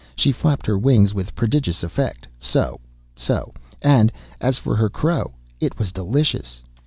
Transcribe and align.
She 0.15 0.31
flapped 0.31 0.65
her 0.65 0.79
wings 0.79 1.13
with 1.13 1.35
prodigious 1.35 1.83
effect—so—so—so—and, 1.83 4.11
as 4.41 4.57
for 4.57 4.75
her 4.75 4.89
crow, 4.89 5.33
it 5.59 5.77
was 5.77 5.91
delicious! 5.91 6.63